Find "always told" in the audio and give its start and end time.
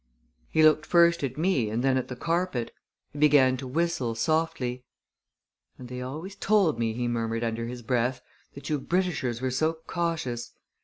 6.01-6.79